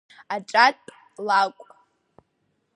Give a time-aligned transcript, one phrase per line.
[0.33, 0.87] Аҿатә
[1.25, 1.65] лакә…